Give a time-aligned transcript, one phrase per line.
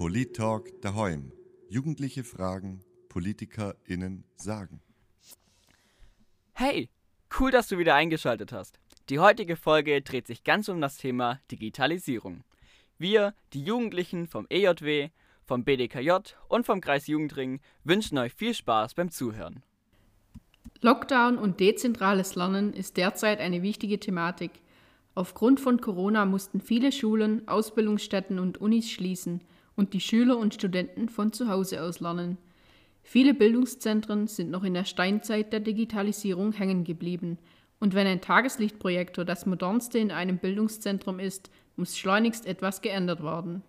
[0.00, 1.30] Polit-Talk daheim.
[1.68, 4.80] Jugendliche Fragen, PolitikerInnen sagen.
[6.54, 6.88] Hey,
[7.38, 8.80] cool, dass du wieder eingeschaltet hast.
[9.10, 12.44] Die heutige Folge dreht sich ganz um das Thema Digitalisierung.
[12.96, 15.10] Wir, die Jugendlichen vom EJW,
[15.44, 19.62] vom BDKJ und vom Kreis Jugendring, wünschen euch viel Spaß beim Zuhören.
[20.80, 24.62] Lockdown und dezentrales Lernen ist derzeit eine wichtige Thematik.
[25.14, 29.42] Aufgrund von Corona mussten viele Schulen, Ausbildungsstätten und Unis schließen
[29.80, 32.36] und die Schüler und Studenten von zu Hause aus lernen.
[33.02, 37.38] Viele Bildungszentren sind noch in der Steinzeit der Digitalisierung hängen geblieben.
[37.78, 43.62] Und wenn ein Tageslichtprojektor das modernste in einem Bildungszentrum ist, muss schleunigst etwas geändert werden.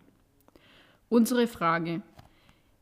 [1.08, 2.02] Unsere Frage.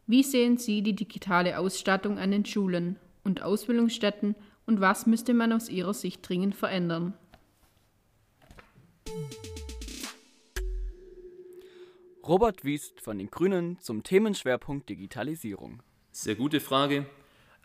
[0.08, 4.34] Wie sehen Sie die digitale Ausstattung an den Schulen und Ausbildungsstätten
[4.66, 7.14] und was müsste man aus Ihrer Sicht dringend verändern?
[12.30, 15.82] Robert Wiest von den Grünen zum Themenschwerpunkt Digitalisierung.
[16.12, 17.08] Sehr gute Frage.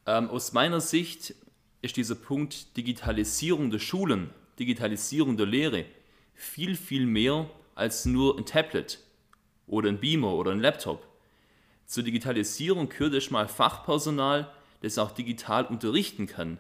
[0.07, 1.35] Ähm, aus meiner Sicht
[1.83, 5.85] ist dieser Punkt Digitalisierung der Schulen, Digitalisierung der Lehre
[6.33, 9.01] viel, viel mehr als nur ein Tablet
[9.67, 11.07] oder ein Beamer oder ein Laptop.
[11.85, 16.57] Zur Digitalisierung gehört erstmal Fachpersonal, das auch digital unterrichten kann,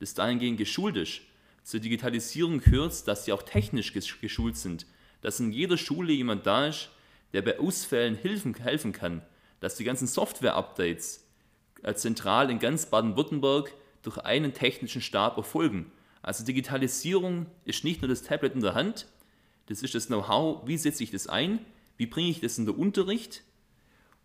[0.00, 1.20] das dahingehend geschult ist.
[1.64, 4.86] Zur Digitalisierung gehört, dass sie auch technisch geschult sind,
[5.20, 6.88] dass in jeder Schule jemand da ist,
[7.32, 9.22] der bei Ausfällen helfen, helfen kann,
[9.60, 11.26] dass die ganzen Software-Updates
[11.82, 15.92] äh, zentral in ganz Baden-Württemberg durch einen technischen Stab erfolgen.
[16.22, 19.06] Also Digitalisierung ist nicht nur das Tablet in der Hand,
[19.66, 21.64] das ist das Know-how, wie setze ich das ein,
[21.96, 23.42] wie bringe ich das in den Unterricht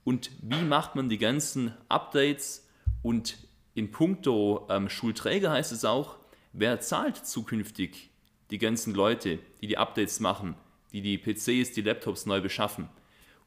[0.04, 2.68] und wie macht man die ganzen Updates
[3.04, 3.38] und
[3.76, 6.18] in puncto ähm, Schulträger heißt es auch,
[6.54, 8.10] wer zahlt zukünftig
[8.50, 10.56] die ganzen Leute, die die Updates machen,
[10.92, 12.90] die die PCs, die Laptops neu beschaffen.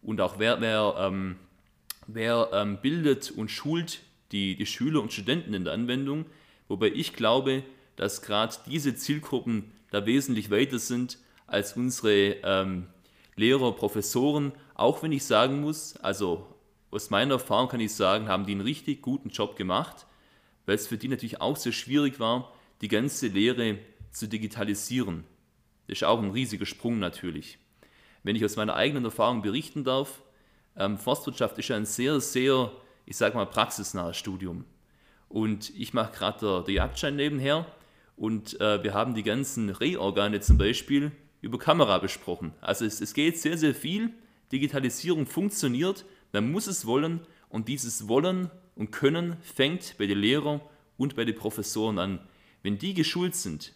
[0.03, 1.37] Und auch wer, wer, ähm,
[2.07, 4.01] wer ähm, bildet und schult
[4.33, 6.27] die, die Schüler und Studenten in der Anwendung.
[6.69, 7.63] Wobei ich glaube,
[7.97, 12.87] dass gerade diese Zielgruppen da wesentlich weiter sind als unsere ähm,
[13.37, 14.53] Lehrer, Professoren.
[14.75, 16.47] Auch wenn ich sagen muss, also
[16.91, 20.07] aus meiner Erfahrung kann ich sagen, haben die einen richtig guten Job gemacht,
[20.67, 23.79] weil es für die natürlich auch sehr schwierig war, die ganze Lehre
[24.11, 25.25] zu digitalisieren.
[25.87, 27.59] Das ist auch ein riesiger Sprung natürlich.
[28.23, 30.23] Wenn ich aus meiner eigenen Erfahrung berichten darf,
[30.77, 32.73] ähm, Forstwirtschaft ist ein sehr, sehr,
[33.07, 34.65] ich sage mal, praxisnahes Studium.
[35.29, 37.67] Und ich mache gerade der Jagdschein nebenher
[38.17, 42.53] und äh, wir haben die ganzen Rehorgane zum Beispiel über Kamera besprochen.
[42.61, 44.13] Also es, es geht sehr, sehr viel.
[44.53, 50.61] Digitalisierung funktioniert, man muss es wollen und dieses Wollen und Können fängt bei den Lehrern
[50.97, 52.21] und bei den Professoren an.
[52.63, 53.73] Wenn die geschult sind,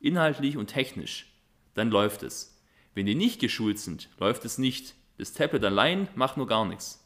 [0.00, 1.32] inhaltlich und technisch,
[1.74, 2.55] dann läuft es.
[2.96, 4.94] Wenn die nicht geschult sind, läuft es nicht.
[5.18, 7.04] Das Tablet allein macht nur gar nichts.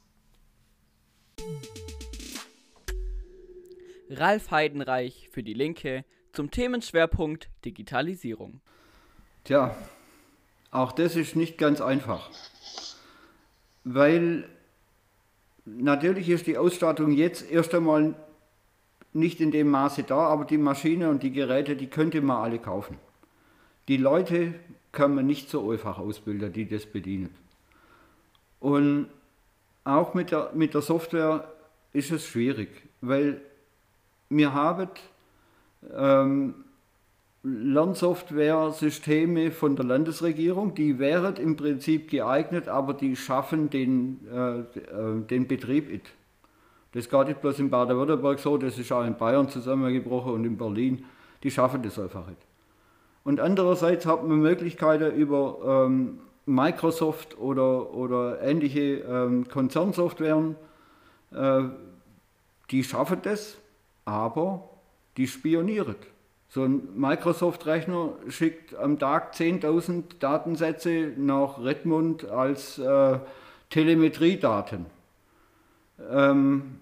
[4.08, 8.60] Ralf Heidenreich für die Linke zum Themenschwerpunkt Digitalisierung.
[9.42, 9.76] Tja,
[10.70, 12.30] auch das ist nicht ganz einfach,
[13.82, 14.48] weil
[15.64, 18.14] natürlich ist die Ausstattung jetzt erst einmal
[19.12, 22.60] nicht in dem Maße da, aber die Maschine und die Geräte, die könnte man alle
[22.60, 22.96] kaufen.
[23.90, 24.54] Die Leute
[25.16, 27.34] man nicht so einfach ausbilden, die das bedienen.
[28.60, 29.08] Und
[29.82, 31.50] auch mit der, mit der Software
[31.92, 32.68] ist es schwierig,
[33.00, 33.40] weil
[34.28, 34.90] wir haben
[35.92, 36.54] ähm,
[37.42, 45.20] Lernsoftware-Systeme von der Landesregierung, die wären im Prinzip geeignet, aber die schaffen den, äh, äh
[45.28, 46.12] den Betrieb nicht.
[46.92, 50.56] Das geht nicht bloß in Baden-Württemberg so, das ist auch in Bayern zusammengebrochen und in
[50.56, 51.04] Berlin.
[51.42, 52.49] Die schaffen das einfach nicht.
[53.24, 60.56] Und andererseits hat man Möglichkeiten über ähm, Microsoft oder, oder ähnliche ähm, Konzernsoftwaren,
[61.32, 61.62] äh,
[62.70, 63.56] die schaffen das,
[64.04, 64.68] aber
[65.16, 65.96] die spionieren.
[66.48, 73.18] So ein Microsoft-Rechner schickt am Tag 10.000 Datensätze nach Redmond als äh,
[73.70, 74.86] Telemetriedaten.
[76.10, 76.79] Ähm,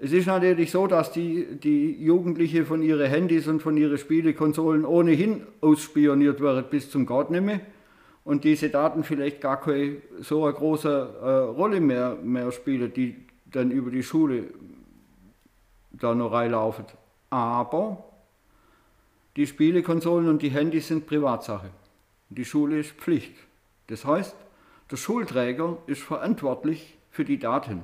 [0.00, 4.84] es ist natürlich so, dass die, die Jugendliche von ihren Handys und von ihren Spielekonsolen
[4.84, 7.60] ohnehin ausspioniert werden bis zum Gartnehme
[8.22, 13.16] und diese Daten vielleicht gar keine so eine große äh, Rolle mehr, mehr spielen, die
[13.46, 14.44] dann über die Schule
[15.90, 16.84] da noch reinlaufen.
[17.30, 18.04] Aber
[19.36, 21.70] die Spielekonsolen und die Handys sind Privatsache.
[22.28, 23.32] Die Schule ist Pflicht.
[23.88, 24.36] Das heißt,
[24.90, 27.82] der Schulträger ist verantwortlich für die Daten.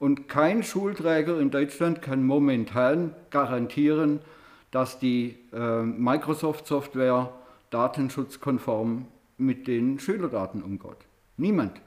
[0.00, 4.20] Und kein Schulträger in Deutschland kann momentan garantieren,
[4.70, 7.34] dass die äh, Microsoft-Software
[7.68, 9.06] datenschutzkonform
[9.36, 10.96] mit den Schülerdaten umgeht.
[11.36, 11.82] Niemand.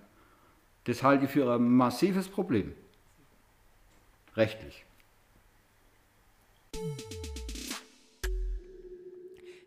[0.83, 2.73] Das halte ich für ein massives Problem.
[4.35, 4.85] Rechtlich.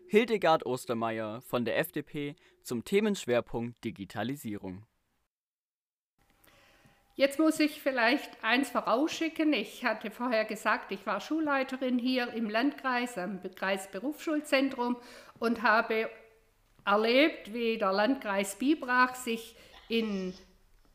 [0.07, 4.85] Hildegard Ostermeier von der FDP zum Themenschwerpunkt Digitalisierung.
[7.17, 9.51] Jetzt muss ich vielleicht eins vorausschicken.
[9.51, 14.97] Ich hatte vorher gesagt, ich war Schulleiterin hier im Landkreis, am Kreisberufsschulzentrum
[15.39, 16.11] und habe
[16.85, 19.55] erlebt, wie der Landkreis Bibrach sich
[19.89, 20.35] in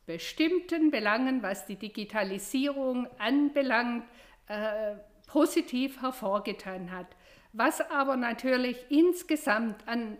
[0.06, 4.04] bestimmten Belangen, was die Digitalisierung anbelangt,
[4.46, 4.94] äh,
[5.26, 7.08] positiv hervorgetan hat.
[7.52, 10.18] Was aber natürlich insgesamt an,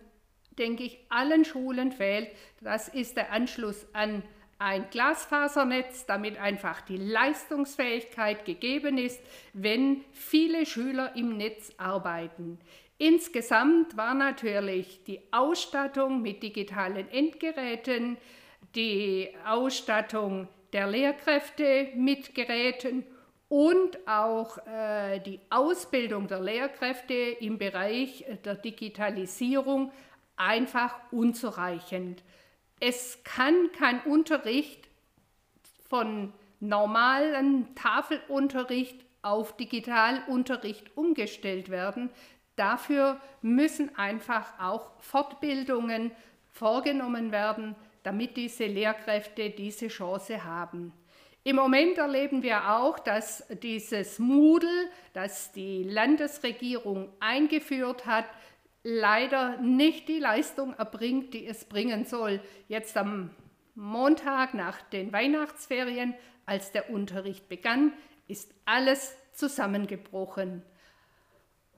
[0.58, 2.28] denke ich, allen Schulen fehlt,
[2.60, 4.24] das ist der Anschluss an
[4.62, 9.20] ein Glasfasernetz, damit einfach die Leistungsfähigkeit gegeben ist,
[9.52, 12.60] wenn viele Schüler im Netz arbeiten.
[12.96, 18.16] Insgesamt war natürlich die Ausstattung mit digitalen Endgeräten,
[18.76, 23.04] die Ausstattung der Lehrkräfte mit Geräten
[23.48, 29.90] und auch äh, die Ausbildung der Lehrkräfte im Bereich der Digitalisierung
[30.36, 32.22] einfach unzureichend.
[32.84, 34.88] Es kann kein Unterricht
[35.88, 42.10] von normalen Tafelunterricht auf Digitalunterricht umgestellt werden.
[42.56, 46.10] Dafür müssen einfach auch Fortbildungen
[46.50, 50.92] vorgenommen werden, damit diese Lehrkräfte diese Chance haben.
[51.44, 58.26] Im Moment erleben wir auch, dass dieses Moodle, das die Landesregierung eingeführt hat,
[58.82, 62.40] leider nicht die Leistung erbringt, die es bringen soll.
[62.68, 63.30] Jetzt am
[63.74, 66.14] Montag nach den Weihnachtsferien,
[66.46, 67.92] als der Unterricht begann,
[68.28, 70.62] ist alles zusammengebrochen.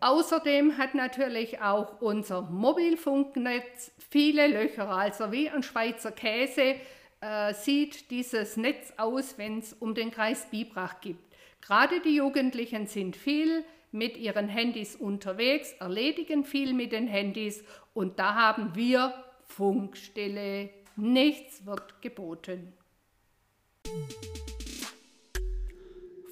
[0.00, 6.76] Außerdem hat natürlich auch unser Mobilfunknetz viele Löcher, also wie ein Schweizer Käse
[7.20, 11.16] äh, sieht dieses Netz aus, wenn es um den Kreis Bibrach geht.
[11.62, 17.62] Gerade die Jugendlichen sind viel mit ihren Handys unterwegs, erledigen viel mit den Handys
[17.94, 19.14] und da haben wir
[19.46, 20.70] Funkstelle.
[20.96, 22.72] Nichts wird geboten.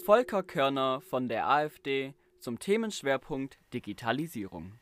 [0.05, 4.73] Volker Körner von der AfD zum Themenschwerpunkt Digitalisierung.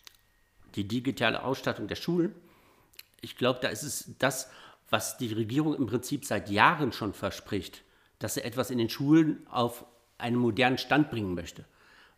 [0.74, 2.34] Die digitale Ausstattung der Schulen,
[3.20, 4.50] ich glaube, da ist es das,
[4.88, 7.84] was die Regierung im Prinzip seit Jahren schon verspricht,
[8.18, 9.84] dass sie etwas in den Schulen auf
[10.16, 11.66] einen modernen Stand bringen möchte.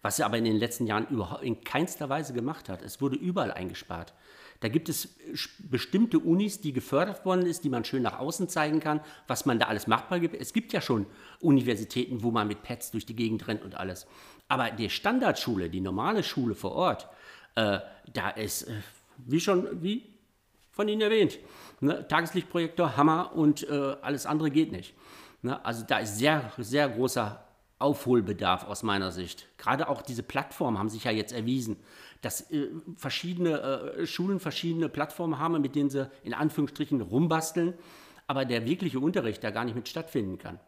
[0.02, 2.82] Was sie aber in den letzten Jahren überhaupt in keinster Weise gemacht hat.
[2.82, 4.12] Es wurde überall eingespart.
[4.62, 5.16] Da gibt es
[5.58, 9.58] bestimmte Unis, die gefördert worden ist, die man schön nach außen zeigen kann, was man
[9.58, 10.34] da alles machbar gibt.
[10.40, 11.06] Es gibt ja schon
[11.40, 14.06] Universitäten, wo man mit Pads durch die Gegend rennt und alles.
[14.46, 17.08] Aber die Standardschule, die normale Schule vor Ort,
[17.56, 17.80] äh,
[18.12, 18.82] da ist, äh,
[19.16, 20.04] wie schon, wie
[20.70, 21.38] von Ihnen erwähnt,
[21.80, 24.94] ne, Tageslichtprojektor, Hammer und äh, alles andere geht nicht.
[25.42, 27.44] Ne, also da ist sehr, sehr großer
[27.82, 29.48] Aufholbedarf aus meiner Sicht.
[29.58, 31.76] Gerade auch diese Plattformen haben sich ja jetzt erwiesen,
[32.20, 37.74] dass äh, verschiedene äh, Schulen verschiedene Plattformen haben, mit denen sie in Anführungsstrichen rumbasteln,
[38.26, 40.58] aber der wirkliche Unterricht da gar nicht mit stattfinden kann.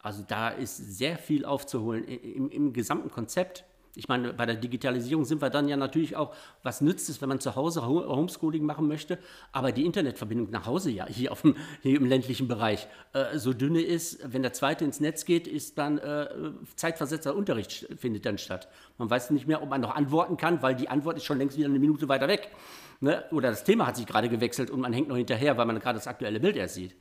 [0.00, 3.64] Also da ist sehr viel aufzuholen im, im gesamten Konzept.
[3.98, 7.28] Ich meine, bei der Digitalisierung sind wir dann ja natürlich auch, was nützt es, wenn
[7.28, 9.18] man zu Hause Homeschooling machen möchte,
[9.50, 13.52] aber die Internetverbindung nach Hause ja hier, auf dem, hier im ländlichen Bereich äh, so
[13.52, 16.28] dünne ist, wenn der zweite ins Netz geht, ist dann äh,
[16.76, 18.68] zeitversetzter Unterricht findet dann statt.
[18.98, 21.58] Man weiß nicht mehr, ob man noch antworten kann, weil die Antwort ist schon längst
[21.58, 22.52] wieder eine Minute weiter weg.
[23.00, 23.24] Ne?
[23.32, 25.98] Oder das Thema hat sich gerade gewechselt und man hängt noch hinterher, weil man gerade
[25.98, 26.94] das aktuelle Bild erst sieht.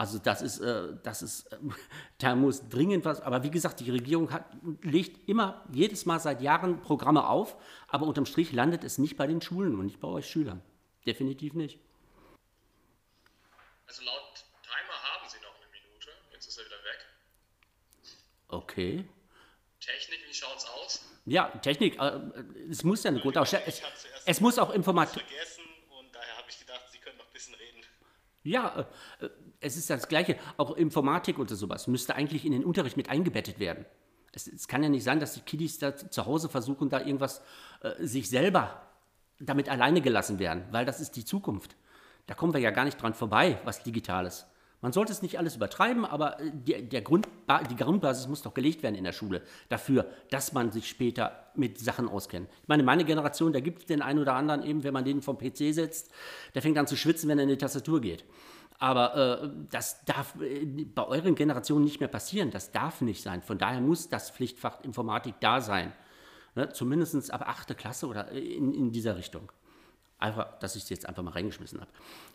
[0.00, 1.58] Also das ist, äh, das ist, äh,
[2.18, 4.46] da muss dringend was, aber wie gesagt, die Regierung hat,
[4.80, 7.54] legt immer, jedes Mal seit Jahren Programme auf,
[7.86, 10.62] aber unterm Strich landet es nicht bei den Schulen und nicht bei euch Schülern.
[11.04, 11.78] Definitiv nicht.
[13.86, 17.06] Also laut Timer haben Sie noch eine Minute, jetzt ist er wieder weg.
[18.48, 19.04] Okay.
[19.80, 21.04] Technik, wie schaut's aus?
[21.26, 22.20] Ja, Technik, äh,
[22.70, 23.82] es muss ja eine Grundausstellung, es,
[24.24, 25.24] es muss auch Informatik.
[25.24, 27.84] vergessen und daher habe ich gedacht, Sie können noch ein bisschen reden.
[28.44, 28.88] Ja,
[29.20, 29.28] äh,
[29.60, 30.36] es ist das Gleiche.
[30.56, 33.84] Auch Informatik oder sowas müsste eigentlich in den Unterricht mit eingebettet werden.
[34.32, 37.42] Es, es kann ja nicht sein, dass die Kiddies da zu Hause versuchen, da irgendwas
[37.82, 38.82] äh, sich selber
[39.40, 41.76] damit alleine gelassen werden, weil das ist die Zukunft.
[42.26, 44.46] Da kommen wir ja gar nicht dran vorbei, was Digitales.
[44.82, 47.28] Man sollte es nicht alles übertreiben, aber äh, die, der Grund,
[47.70, 51.78] die Grundbasis muss doch gelegt werden in der Schule dafür, dass man sich später mit
[51.78, 52.48] Sachen auskennt.
[52.62, 55.22] Ich meine, meine Generation, da gibt es den einen oder anderen eben, wenn man den
[55.22, 56.10] vom PC setzt,
[56.54, 58.24] der fängt an zu schwitzen, wenn er in die Tastatur geht.
[58.80, 62.50] Aber äh, das darf äh, bei euren Generationen nicht mehr passieren.
[62.50, 63.42] Das darf nicht sein.
[63.42, 65.92] Von daher muss das Pflichtfach Informatik da sein.
[66.54, 66.70] Ne?
[66.70, 67.76] Zumindest ab 8.
[67.76, 69.52] Klasse oder in, in dieser Richtung.
[70.18, 71.90] Einfach, dass ich es jetzt einfach mal reingeschmissen habe.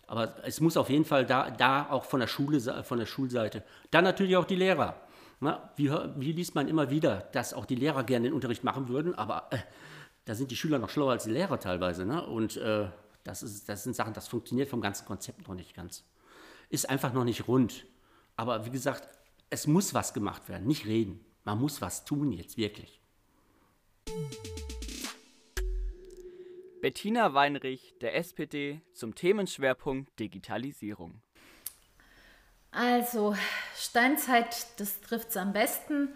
[0.06, 3.64] Aber es muss auf jeden Fall da, da auch von der Schule, von der Schulseite.
[3.90, 4.96] Dann natürlich auch die Lehrer.
[5.40, 8.88] Na, wie, wie liest man immer wieder, dass auch die Lehrer gerne den Unterricht machen
[8.88, 9.58] würden, aber äh,
[10.24, 12.06] da sind die Schüler noch schlauer als die Lehrer teilweise.
[12.06, 12.26] Ne?
[12.26, 12.88] Und äh,
[13.24, 16.06] das, ist, das sind Sachen, das funktioniert vom ganzen Konzept noch nicht ganz.
[16.70, 17.86] Ist einfach noch nicht rund.
[18.36, 19.08] Aber wie gesagt,
[19.50, 21.24] es muss was gemacht werden, nicht reden.
[21.44, 23.00] Man muss was tun jetzt, wirklich.
[26.82, 31.22] Bettina Weinrich, der SPD, zum Themenschwerpunkt Digitalisierung.
[32.72, 33.36] Also,
[33.76, 36.10] Steinzeit, das trifft es am besten.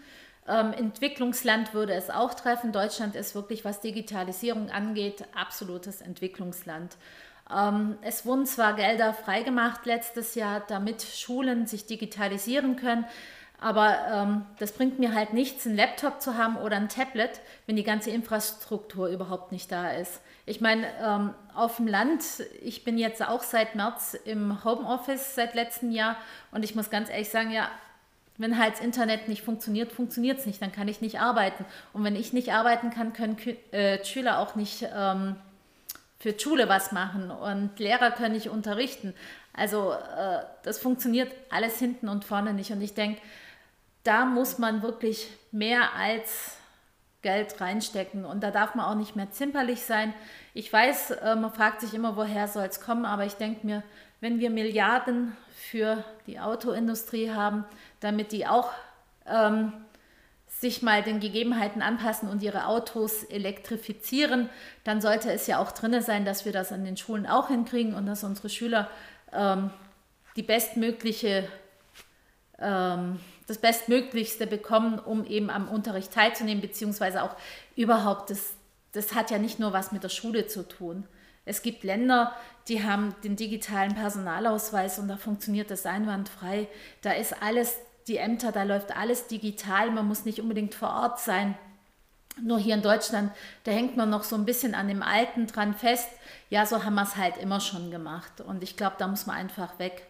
[0.46, 2.72] Ähm, Entwicklungsland würde es auch treffen.
[2.72, 6.96] Deutschland ist wirklich, was Digitalisierung angeht, absolutes Entwicklungsland.
[7.54, 13.04] Ähm, es wurden zwar Gelder freigemacht letztes Jahr, damit Schulen sich digitalisieren können,
[13.60, 17.76] aber ähm, das bringt mir halt nichts, einen Laptop zu haben oder ein Tablet, wenn
[17.76, 20.20] die ganze Infrastruktur überhaupt nicht da ist.
[20.46, 22.22] Ich meine, ähm, auf dem Land,
[22.62, 26.16] ich bin jetzt auch seit März im Homeoffice seit letztem Jahr
[26.52, 27.68] und ich muss ganz ehrlich sagen, ja,
[28.38, 31.66] wenn halt das Internet nicht funktioniert, funktioniert es nicht, dann kann ich nicht arbeiten.
[31.92, 33.36] Und wenn ich nicht arbeiten kann, können
[33.72, 35.36] äh, Schüler auch nicht ähm,
[36.20, 39.14] für Schule was machen und Lehrer können nicht unterrichten.
[39.54, 42.70] Also äh, das funktioniert alles hinten und vorne nicht.
[42.70, 43.20] Und ich denke,
[44.04, 46.56] da muss man wirklich mehr als
[47.22, 48.24] Geld reinstecken.
[48.26, 50.14] Und da darf man auch nicht mehr zimperlich sein.
[50.52, 53.82] Ich weiß, äh, man fragt sich immer, woher soll es kommen, aber ich denke mir,
[54.20, 57.64] wenn wir Milliarden für die Autoindustrie haben,
[58.00, 58.70] damit die auch
[59.26, 59.72] ähm,
[60.60, 64.50] sich mal den Gegebenheiten anpassen und ihre Autos elektrifizieren,
[64.84, 67.94] dann sollte es ja auch drin sein, dass wir das an den Schulen auch hinkriegen
[67.94, 68.90] und dass unsere Schüler
[69.32, 69.70] ähm,
[70.36, 71.48] die bestmögliche
[72.58, 77.34] ähm, das Bestmöglichste bekommen, um eben am Unterricht teilzunehmen, beziehungsweise auch
[77.74, 78.52] überhaupt, das,
[78.92, 81.04] das hat ja nicht nur was mit der Schule zu tun.
[81.44, 82.32] Es gibt Länder,
[82.68, 86.68] die haben den digitalen Personalausweis und da funktioniert das einwandfrei.
[87.02, 87.76] Da ist alles,
[88.10, 91.56] die Ämter, da läuft alles digital, man muss nicht unbedingt vor Ort sein.
[92.42, 93.32] Nur hier in Deutschland,
[93.64, 96.08] da hängt man noch so ein bisschen an dem Alten dran fest.
[96.48, 98.40] Ja, so haben wir es halt immer schon gemacht.
[98.40, 100.06] Und ich glaube, da muss man einfach weg.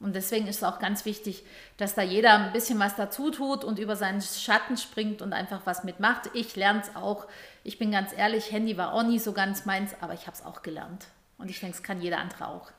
[0.00, 1.44] Und deswegen ist es auch ganz wichtig,
[1.76, 5.60] dass da jeder ein bisschen was dazu tut und über seinen Schatten springt und einfach
[5.64, 6.30] was mitmacht.
[6.34, 7.26] Ich lerne es auch.
[7.64, 10.44] Ich bin ganz ehrlich, Handy war auch nie so ganz meins, aber ich habe es
[10.44, 11.06] auch gelernt.
[11.38, 12.70] Und ich denke, es kann jeder andere auch.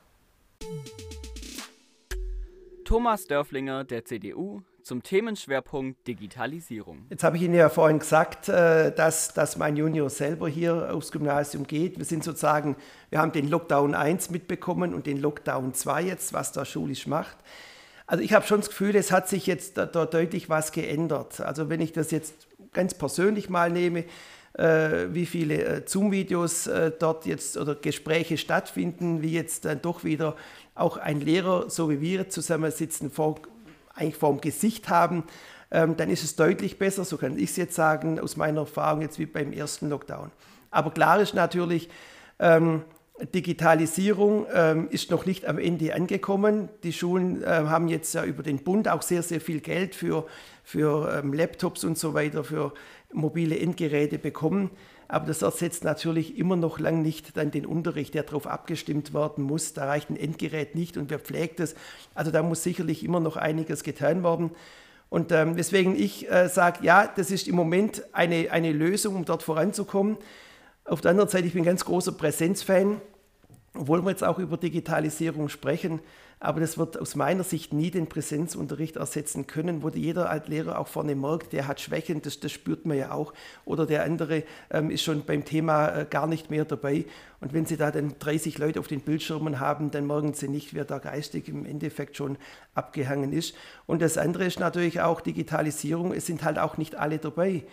[2.84, 7.06] Thomas Dörflinger der CDU zum Themenschwerpunkt Digitalisierung.
[7.08, 11.10] Jetzt habe ich Ihnen ja vorhin gesagt, äh, dass, dass mein Junior selber hier aufs
[11.10, 11.96] Gymnasium geht.
[11.96, 12.76] Wir sind sozusagen,
[13.08, 17.38] wir haben den Lockdown 1 mitbekommen und den Lockdown 2 jetzt, was da schulisch macht.
[18.06, 21.40] Also ich habe schon das Gefühl, es hat sich jetzt da, deutlich was geändert.
[21.40, 22.34] Also wenn ich das jetzt
[22.74, 24.04] ganz persönlich mal nehme,
[24.52, 30.36] äh, wie viele äh, Zoom-Videos dort jetzt oder Gespräche stattfinden, wie jetzt dann doch wieder
[30.74, 33.36] auch ein Lehrer, so wie wir zusammensitzen, vor
[33.94, 35.24] eigentlich vor dem Gesicht haben,
[35.70, 39.02] ähm, dann ist es deutlich besser, so kann ich es jetzt sagen, aus meiner Erfahrung
[39.02, 40.30] jetzt wie beim ersten Lockdown.
[40.70, 41.88] Aber klar ist natürlich,
[42.38, 42.82] ähm,
[43.32, 46.68] Digitalisierung ähm, ist noch nicht am Ende angekommen.
[46.82, 50.26] Die Schulen äh, haben jetzt ja über den Bund auch sehr, sehr viel Geld für,
[50.64, 52.72] für ähm, Laptops und so weiter, für
[53.12, 54.70] mobile Endgeräte bekommen.
[55.08, 59.44] Aber das ersetzt natürlich immer noch lang nicht dann den Unterricht, der darauf abgestimmt werden
[59.44, 59.72] muss.
[59.74, 61.74] Da reicht ein Endgerät nicht und wer pflegt es.
[62.14, 64.50] Also da muss sicherlich immer noch einiges getan werden.
[65.10, 69.24] Und ähm, weswegen ich äh, sage, ja, das ist im Moment eine, eine Lösung, um
[69.24, 70.16] dort voranzukommen.
[70.86, 73.00] Auf der anderen Seite, ich bin ganz großer Präsenzfan,
[73.74, 76.00] obwohl wir jetzt auch über Digitalisierung sprechen.
[76.40, 80.78] Aber das wird aus meiner Sicht nie den Präsenzunterricht ersetzen können, wo jeder als Lehrer
[80.78, 83.32] auch vorne merkt, der hat Schwächen, das, das spürt man ja auch.
[83.64, 87.06] Oder der andere ähm, ist schon beim Thema äh, gar nicht mehr dabei.
[87.40, 90.74] Und wenn Sie da dann 30 Leute auf den Bildschirmen haben, dann merken Sie nicht,
[90.74, 92.36] wer da geistig im Endeffekt schon
[92.74, 93.54] abgehangen ist.
[93.86, 96.12] Und das andere ist natürlich auch Digitalisierung.
[96.12, 97.64] Es sind halt auch nicht alle dabei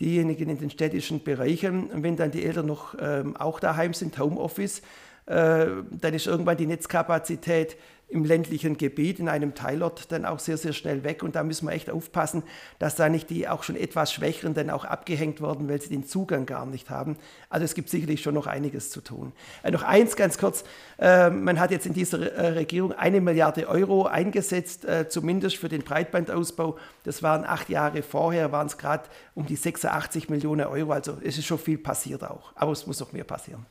[0.00, 1.90] diejenigen in den städtischen Bereichen.
[1.90, 4.82] Und wenn dann die Eltern noch ähm, auch daheim sind, Homeoffice,
[5.26, 7.76] äh, dann ist irgendwann die Netzkapazität
[8.08, 11.22] im ländlichen Gebiet, in einem Teilort, dann auch sehr, sehr schnell weg.
[11.22, 12.42] Und da müssen wir echt aufpassen,
[12.78, 16.06] dass da nicht die auch schon etwas Schwächeren dann auch abgehängt werden, weil sie den
[16.06, 17.16] Zugang gar nicht haben.
[17.50, 19.32] Also es gibt sicherlich schon noch einiges zu tun.
[19.62, 20.64] Äh, noch eins ganz kurz.
[20.98, 25.68] Äh, man hat jetzt in dieser äh, Regierung eine Milliarde Euro eingesetzt, äh, zumindest für
[25.68, 26.78] den Breitbandausbau.
[27.04, 30.92] Das waren acht Jahre vorher, waren es gerade um die 86 Millionen Euro.
[30.92, 32.52] Also es ist schon viel passiert auch.
[32.54, 33.66] Aber es muss noch mehr passieren.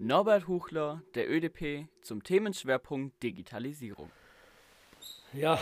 [0.00, 4.10] Norbert Huchler, der ÖDP, zum Themenschwerpunkt Digitalisierung.
[5.32, 5.58] Ja,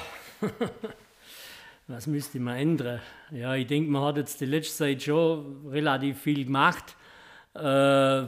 [1.87, 3.00] was müsste man ändern?
[3.31, 6.97] Ja, ich denke, man hat jetzt die letzte Zeit schon relativ viel gemacht.
[7.55, 8.26] Äh, ja,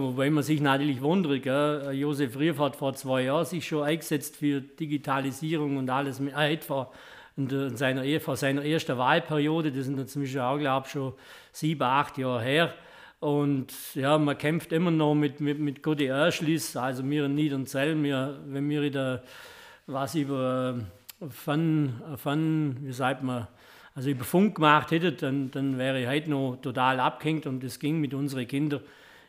[0.00, 1.90] wobei man sich natürlich wundert, gell?
[1.92, 6.20] Josef Rief hat vor zwei Jahren sich schon eingesetzt für Digitalisierung und alles.
[6.20, 6.92] Er hat vor,
[7.36, 11.14] in seiner, vor seiner ersten Wahlperiode, das sind inzwischen auch, glaube ich, schon
[11.50, 12.74] sieben, acht Jahre her.
[13.20, 18.00] Und ja, man kämpft immer noch mit, mit, mit guten Erschluss, also mir in Niedernzell,
[18.02, 19.22] wir, wenn wir da
[19.86, 20.80] was über
[21.30, 23.46] von, von, wie sagt man,
[23.94, 27.78] also über Funk gemacht hätte, dann, dann wäre ich heute noch total abgehängt und das
[27.78, 28.80] ging mit unseren Kindern,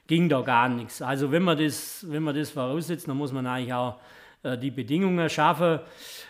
[0.07, 1.01] ging da gar nichts.
[1.01, 3.95] Also wenn man das, wenn man das voraussetzt, dann muss man eigentlich auch
[4.43, 5.79] äh, die Bedingungen schaffen.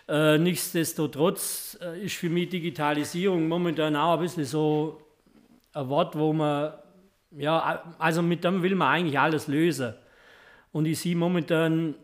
[0.07, 5.01] Äh, nichtsdestotrotz äh, ist für mich Digitalisierung momentan auch ein bisschen so
[5.73, 6.73] ein Wort, wo man,
[7.31, 9.93] ja, also mit dem will man eigentlich alles lösen.
[10.71, 11.95] Und ich sehe momentan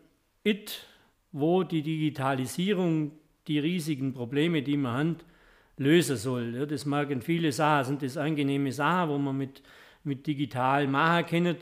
[0.43, 0.85] it,
[1.31, 3.11] wo die Digitalisierung
[3.47, 5.25] die riesigen Probleme, die man hat,
[5.77, 6.55] lösen soll.
[6.55, 9.61] Ja, das in viele Sachen, sind das angenehme Sachen, wo man mit,
[10.03, 11.57] mit digital machen kann.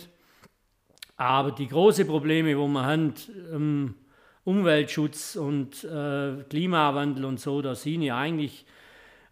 [1.17, 3.95] Aber die großen Probleme, wo man hat, ähm,
[4.43, 8.65] Umweltschutz und äh, Klimawandel und so, da sind ja eigentlich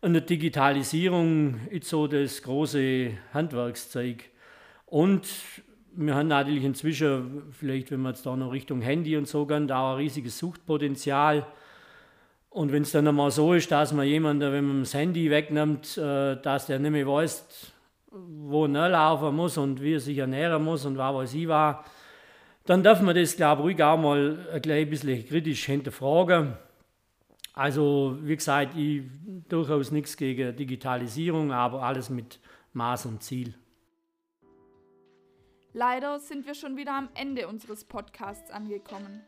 [0.02, 4.24] an der Digitalisierung ist so das große Handwerkszeug.
[4.86, 5.28] Und
[5.92, 9.68] wir haben natürlich inzwischen, vielleicht wenn man jetzt da noch Richtung Handy und so gehen,
[9.68, 11.46] da ein riesiges Suchtpotenzial.
[12.50, 15.98] Und wenn es dann einmal so ist, dass man jemanden, wenn man das Handy wegnimmt,
[15.98, 17.74] äh, dass der nicht mehr weiß,
[18.12, 21.84] wo er laufen muss und wie er sich ernähren muss und was weiß ich war,
[22.66, 26.54] dann darf man das, glaube ich, ruhig auch mal ein klein bisschen kritisch hinterfragen.
[27.60, 29.04] Also, wie gesagt, ich
[29.50, 32.40] durchaus nichts gegen Digitalisierung, aber alles mit
[32.72, 33.54] Maß und Ziel.
[35.74, 39.24] Leider sind wir schon wieder am Ende unseres Podcasts angekommen.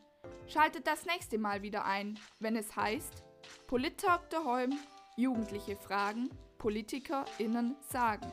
[0.47, 3.25] Schaltet das nächste Mal wieder ein, wenn es heißt
[3.67, 4.79] Polit-Talk daheim,
[5.17, 8.31] Jugendliche fragen, PolitikerInnen sagen.